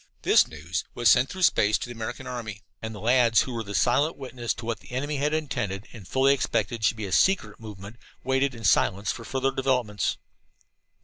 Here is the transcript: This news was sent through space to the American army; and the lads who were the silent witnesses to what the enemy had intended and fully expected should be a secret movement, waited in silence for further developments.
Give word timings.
This 0.23 0.47
news 0.47 0.83
was 0.95 1.11
sent 1.11 1.29
through 1.29 1.43
space 1.43 1.77
to 1.77 1.85
the 1.87 1.91
American 1.93 2.25
army; 2.25 2.63
and 2.81 2.95
the 2.95 2.99
lads 2.99 3.41
who 3.41 3.53
were 3.53 3.61
the 3.61 3.75
silent 3.75 4.17
witnesses 4.17 4.55
to 4.55 4.65
what 4.65 4.79
the 4.79 4.89
enemy 4.93 5.17
had 5.17 5.31
intended 5.31 5.87
and 5.93 6.07
fully 6.07 6.33
expected 6.33 6.83
should 6.83 6.97
be 6.97 7.05
a 7.05 7.11
secret 7.11 7.59
movement, 7.59 7.97
waited 8.23 8.55
in 8.55 8.63
silence 8.63 9.11
for 9.11 9.23
further 9.23 9.51
developments. 9.51 10.17